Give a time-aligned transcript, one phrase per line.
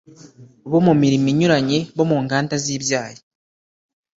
[0.71, 3.19] bo mu mirimo inyuranye bo mu nganda z ibyayi